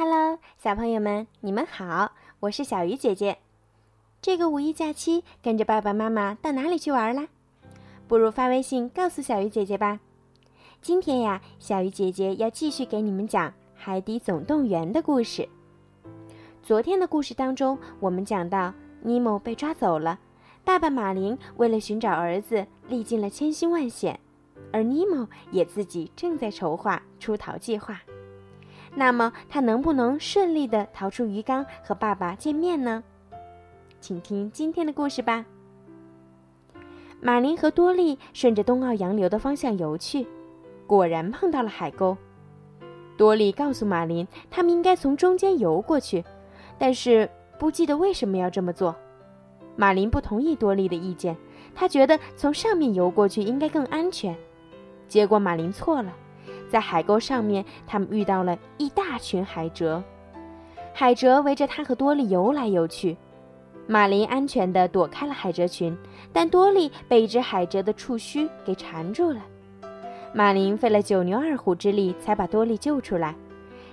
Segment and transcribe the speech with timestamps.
[0.00, 3.38] Hello，小朋友们，你们好，我是小鱼姐姐。
[4.22, 7.26] 这个五一假期，跟着爸爸妈妈到哪里去玩啦？
[8.06, 9.98] 不如发微信告诉小鱼姐姐吧。
[10.80, 15.48] 今天呀，小鱼姐姐要继续给你们讲《海底总动员》的故事。
[16.62, 18.72] 昨天的故事当中，我们讲到
[19.02, 20.20] 尼莫被抓走了，
[20.62, 24.20] 爸爸马林为了寻找儿子，历尽了千辛万险，
[24.72, 28.00] 而尼莫也自己正在筹划出逃计划。
[28.98, 33.04] 那么他能不能顺利的逃出鱼缸和爸爸见面呢？
[34.00, 35.44] 请听今天的故事吧。
[37.20, 40.26] 马林和多利顺着东澳洋流的方向游去，
[40.84, 42.16] 果然碰到了海沟。
[43.16, 46.24] 多利告诉马林，他们应该从中间游过去，
[46.76, 48.96] 但是不记得为什么要这么做。
[49.76, 51.36] 马林不同意多利的意见，
[51.72, 54.36] 他觉得从上面游过去应该更安全。
[55.06, 56.12] 结果马林错了。
[56.70, 60.02] 在海沟上面，他们遇到了一大群海蜇，
[60.92, 63.16] 海蜇围着他和多利游来游去。
[63.86, 65.96] 马林安全地躲开了海蜇群，
[66.32, 69.40] 但多利被一只海蜇的触须给缠住了。
[70.34, 73.34] 马林费了九牛二虎之力才把多利救出来。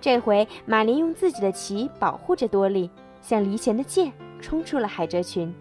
[0.00, 2.88] 这回，马林用自己的鳍保护着多利，
[3.20, 5.52] 像离弦的箭冲出了海蜇群。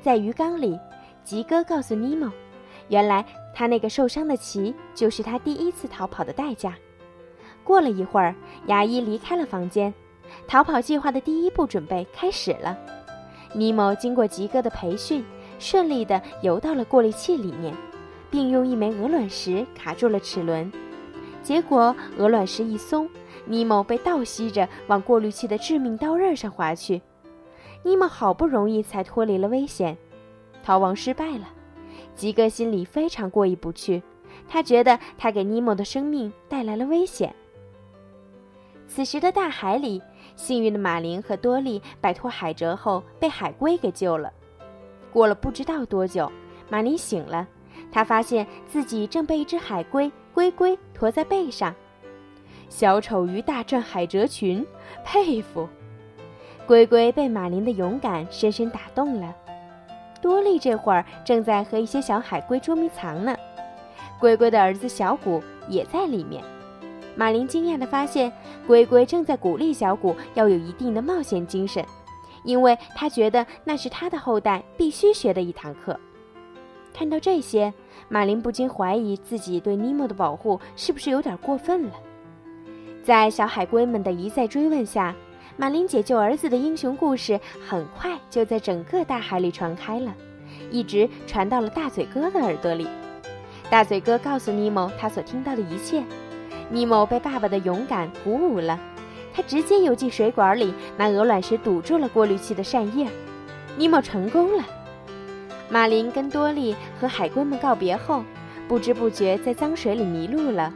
[0.00, 0.78] 在鱼缸里，
[1.22, 2.32] 吉哥告诉尼莫。
[2.88, 3.24] 原来
[3.58, 6.74] 他那个受伤的鳍就是他第一次逃跑的代价。
[7.64, 8.34] 过了一会儿，
[8.66, 9.94] 牙医离开了房间，
[10.46, 12.76] 逃跑计划的第一步准备开始了。
[13.54, 15.24] 尼莫经过吉哥的培训，
[15.58, 17.74] 顺利地游到了过滤器里面，
[18.30, 20.70] 并用一枚鹅卵石卡住了齿轮。
[21.42, 23.08] 结果鹅卵石一松，
[23.46, 27.00] 尼莫被倒吸着往过滤器的致命刀刃上划去。
[27.82, 29.96] 尼莫好不容易才脱离了危险，
[30.62, 31.48] 逃亡失败了。
[32.16, 34.02] 吉哥心里非常过意不去，
[34.48, 37.32] 他觉得他给尼莫的生命带来了危险。
[38.88, 40.00] 此时的大海里，
[40.34, 44.32] 幸运的马林和多利摆脱海蜇后，被海龟给救了。
[45.12, 46.30] 过了不知道多久，
[46.70, 47.46] 马林醒了，
[47.92, 51.74] 他发现自己正被一只海龟龟龟驮在背上。
[52.68, 54.66] 小丑鱼大战海蜇群，
[55.04, 55.68] 佩服！
[56.66, 59.34] 龟龟被马林的勇敢深深打动了。
[60.26, 63.36] 多利这会儿正在和一些小海龟捉迷藏呢，
[64.18, 66.42] 龟龟的儿子小谷也在里面。
[67.14, 68.32] 马林惊讶地发现，
[68.66, 71.86] 龟龟正在鼓励小谷要有一定的冒险精神，
[72.42, 75.96] 因为他觉得那是他的后代必须学的一堂课。
[76.92, 77.72] 看到这些，
[78.08, 81.92] 马林不禁怀疑自己对尼莫的保护是不是有点过分了。
[83.04, 85.14] 在小海龟们的一再追问下，
[85.58, 90.14] 马林解救儿子的英雄故事很快就在整个大海里传开了，
[90.70, 92.86] 一直传到了大嘴哥的耳朵里。
[93.70, 96.04] 大嘴哥告诉尼莫他所听到的一切，
[96.68, 98.78] 尼莫被爸爸的勇敢鼓舞了，
[99.32, 103.08] 他直接游进水管里，拿鹅卵石堵住了过滤器的扇叶。
[103.78, 104.64] 尼莫成功了。
[105.70, 108.22] 马林跟多利和海龟们告别后，
[108.68, 110.72] 不知不觉在脏水里迷路了。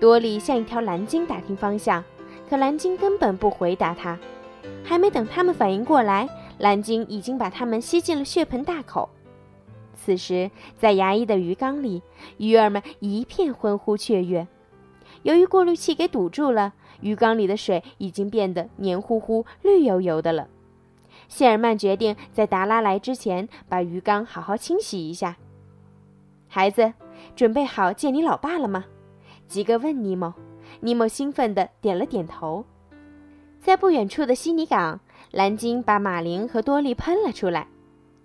[0.00, 2.02] 多利像一条蓝鲸打听方向。
[2.48, 4.18] 可蓝鲸根本不回答他，
[4.82, 6.28] 还没等他们反应过来，
[6.58, 9.08] 蓝鲸已经把他们吸进了血盆大口。
[9.94, 12.02] 此时，在牙医的鱼缸里，
[12.38, 14.48] 鱼儿们一片欢呼雀跃。
[15.22, 20.48] 由于过滤器给堵住了，鱼缸里的水已经变得黏糊糊、绿油油的了。
[21.28, 25.36] 谢尔曼决定在达拉来之前把鱼缸好好清洗一下。
[26.46, 26.94] 孩子，
[27.36, 28.86] 准备好见你老爸了吗？
[29.46, 30.32] 吉格问尼莫。
[30.80, 32.64] 尼莫兴奋地点了点头。
[33.60, 35.00] 在不远处的悉尼港，
[35.32, 37.66] 蓝鲸把马林和多利喷了出来。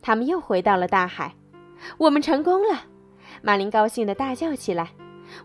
[0.02, 1.34] 他们又回到了大海。
[1.98, 2.82] 我们成功了！
[3.42, 4.92] 马林高兴地大叫起来：“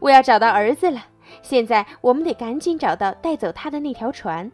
[0.00, 1.00] 我要找到儿子了！
[1.42, 4.50] 现在我们得赶紧找到带走他的那条船。”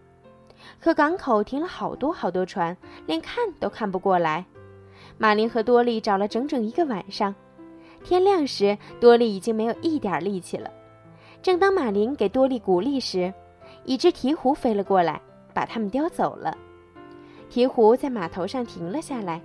[0.80, 2.76] 可港口停了好多好多船，
[3.06, 4.44] 连看都看不过来。
[5.18, 7.34] 马林和多利找了整整一个晚上。
[8.02, 10.70] 天亮时，多利已经没有一点力气了。
[11.44, 13.30] 正当马林给多利鼓励时，
[13.84, 15.20] 一只鹈鹕飞了过来，
[15.52, 16.56] 把他们叼走了。
[17.50, 19.42] 鹈鹕在码头上停了下来，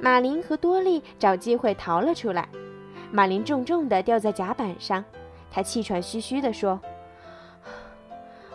[0.00, 2.48] 马林和多利找机会逃了出来。
[3.10, 5.04] 马林重重地掉在甲板上，
[5.50, 6.80] 他气喘吁吁地说：“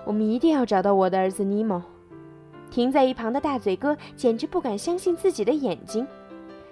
[0.07, 1.83] 我们一定要找到我的儿子尼莫。”
[2.72, 6.07] 停在一旁的大嘴哥简直不敢相信自己的眼睛，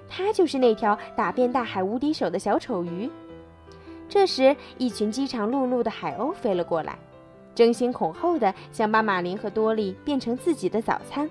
[0.08, 3.10] 他就是那条打遍大海无敌手的小丑鱼。
[4.08, 6.98] 这时，一群饥肠辘辘的海鸥飞了过来，
[7.54, 11.30] 争先恐后的想把马林和多利变成自己的早餐。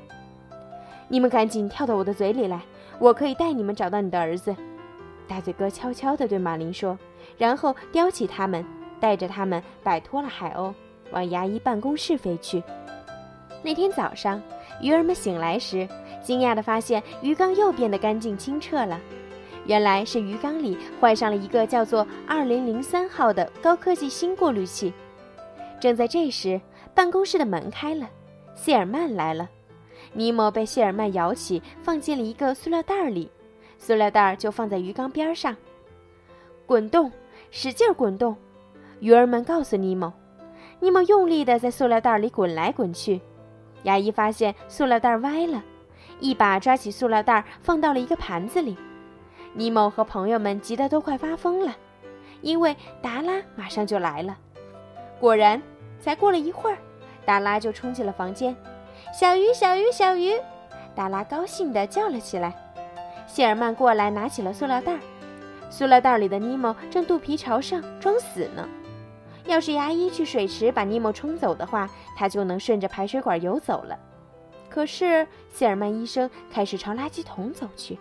[1.08, 2.60] 你们赶紧跳到我的嘴里来，
[2.98, 4.54] 我可以带你们找到你的儿子。
[5.26, 6.98] 大嘴哥悄悄地对马林说，
[7.38, 8.64] 然后叼起他们，
[9.00, 10.74] 带着他们摆脱了海鸥，
[11.12, 12.62] 往牙医办公室飞去。
[13.62, 14.42] 那天早上，
[14.82, 15.88] 鱼儿们醒来时，
[16.22, 19.00] 惊讶地发现鱼缸又变得干净清澈了。
[19.66, 24.92] 原来是鱼缸里换上了一个叫做“二零零三号”的高科技新过滤器。
[25.80, 26.60] 正在这时，
[26.94, 28.08] 办公室的门开了，
[28.54, 29.48] 谢尔曼来了。
[30.12, 33.30] 尼莫被谢尔曼摇起，放进了一个塑料袋里，
[33.78, 35.56] 塑料袋就放在鱼缸边上，
[36.66, 37.10] 滚动，
[37.50, 38.36] 使劲滚动。
[39.00, 40.12] 鱼儿们告诉尼莫，
[40.80, 43.20] 尼莫用力地在塑料袋里滚来滚去。
[43.82, 45.62] 牙医发现塑料袋歪了，
[46.20, 48.76] 一把抓起塑料袋放到了一个盘子里。
[49.54, 51.74] 尼莫和朋友们急得都快发疯了，
[52.42, 54.36] 因为达拉马上就来了。
[55.20, 55.62] 果然，
[56.00, 56.76] 才过了一会儿，
[57.24, 58.54] 达拉就冲进了房间。
[59.18, 60.32] 小鱼，小鱼，小鱼！
[60.94, 62.54] 达拉高兴地叫了起来。
[63.26, 64.98] 谢尔曼过来拿起了塑料袋，
[65.70, 68.68] 塑料袋里的尼莫正肚皮朝上装死呢。
[69.46, 73.98] 要是牙医去水池把尼莫冲走的话，他就能顺着排水管游走了。
[74.68, 77.98] 可是谢尔曼医生开始朝垃圾桶走去。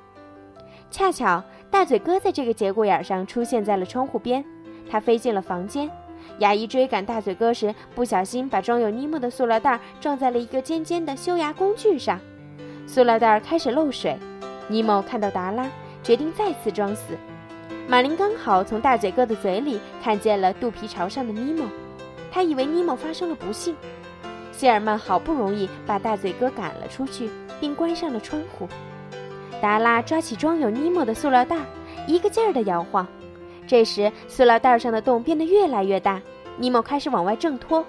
[0.93, 4.45] 恰巧大嘴哥在这个节骨眼上出现在了窗户边，
[4.87, 5.89] 他飞进了房间。
[6.37, 12.19] 牙医追赶大嘴哥时，不小心把装有尼莫的塑料袋撞在了一个尖尖的修牙工具上，
[12.85, 14.15] 塑料袋开始漏水。
[14.67, 15.67] 尼莫看到达拉，
[16.03, 17.17] 决定再次装死。
[17.87, 21.65] 马林刚好从大嘴哥的嘴里看见了肚皮朝上的尼莫，
[22.31, 23.75] 他以为尼莫发生了不幸。
[24.51, 28.69] 谢尔曼好不容易把大嘴哥赶了出去，并关上了窗户。
[29.63, 31.55] 达拉抓起装有尼莫的塑料袋，
[32.05, 33.07] 一个劲儿地摇晃。
[33.65, 36.21] 这时，塑料袋上的洞变得越来越大，
[36.57, 37.81] 尼莫开始往外挣脱。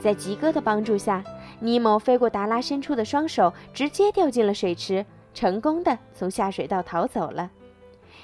[0.00, 1.22] 在吉哥的帮助下，
[1.60, 7.48] 尼莫飞过达拉伸出的双手，直接掉进了水池，成功的从下水道逃走了。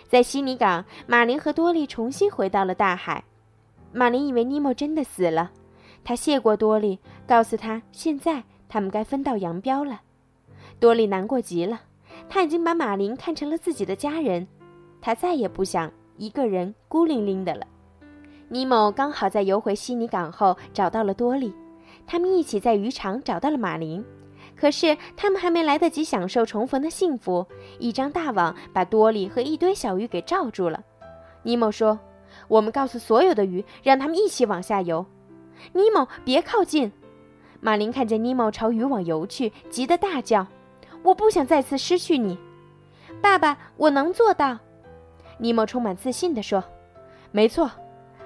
[0.08, 3.22] 在悉尼港，马林和多利重新回到了大海。
[3.92, 5.52] 马林以为尼莫真的死了，
[6.02, 10.00] 他谢过多利，告诉他现在他们该分道扬镳了。
[10.80, 11.82] 多利难过极了，
[12.30, 14.46] 他已经把马林看成了自己的家人，
[15.02, 15.92] 他再也不想。
[16.16, 17.66] 一个人孤零零的了。
[18.48, 21.50] 尼莫刚好在游回悉尼港后找到了多利，
[22.06, 24.04] 他们一起在渔场找到了马林。
[24.54, 27.46] 可是他们还没来得及享受重逢的幸福，
[27.78, 30.84] 一张大网把多利和一堆小鱼给罩住了。
[31.42, 31.98] 尼莫说
[32.46, 35.06] ：“我们告诉所有的鱼，让他们一起往下游。”
[35.72, 36.92] 尼莫，别靠近！
[37.60, 40.46] 马林看见尼莫朝渔网游去，急得大叫
[41.02, 42.38] ：“我不想再次失去你，
[43.20, 44.58] 爸爸，我能做到。”
[45.38, 46.62] 尼莫充满自信地说
[47.32, 47.70] ：“没错，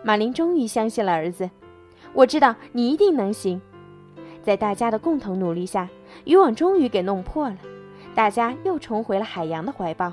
[0.03, 1.49] 马林终于相信了儿子。
[2.13, 3.61] 我知道你一定能行。”
[4.43, 5.89] 在大家的共同努力下，
[6.25, 7.57] 渔网终于给弄破了，
[8.15, 10.13] 大家又重回了海洋的怀抱。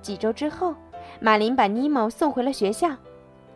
[0.00, 0.74] 几周之后，
[1.20, 2.90] 马林把尼莫送回了学校。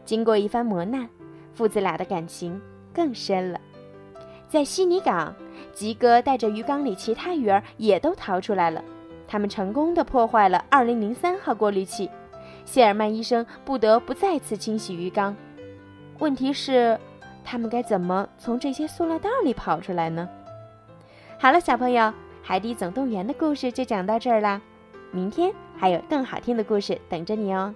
[0.04, 1.08] 经过一番磨难，
[1.54, 2.60] 父子俩的感情
[2.92, 3.60] 更深了。
[4.48, 5.34] 在悉尼港，
[5.72, 8.82] 吉哥带着鱼缸里其他鱼儿也都逃出来了，
[9.26, 12.10] 他们成功的破坏了2003号过滤器。
[12.64, 15.34] 谢尔曼医生不得不再次清洗鱼缸。
[16.18, 16.98] 问题是，
[17.44, 20.28] 他们该怎么从这些塑料袋里跑出来呢？
[21.38, 22.02] 好了，小朋友，
[22.42, 24.60] 《海底总动员》的故事就讲到这儿啦。
[25.12, 27.74] 明天还有更好听的故事等着你哦。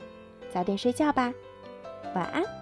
[0.53, 1.33] 早点睡觉吧，
[2.15, 2.62] 晚安。